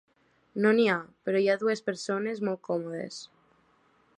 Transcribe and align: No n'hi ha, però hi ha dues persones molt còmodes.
No 0.63 0.69
n'hi 0.77 0.85
ha, 0.93 0.95
però 1.27 1.41
hi 1.43 1.49
ha 1.53 1.57
dues 1.65 1.83
persones 1.91 2.41
molt 2.49 2.63
còmodes. 2.71 3.21